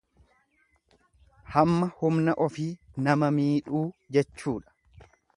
[1.55, 2.67] Hamma humna ofii
[3.07, 3.83] nama miidhuu
[4.17, 4.75] jechuudha.